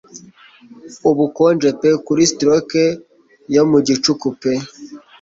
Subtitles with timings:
[1.09, 2.83] Ubukonje pe kuri stroke
[3.55, 4.53] yo mu gicuku pe